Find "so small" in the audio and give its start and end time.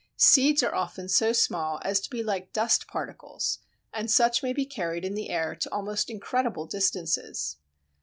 1.07-1.79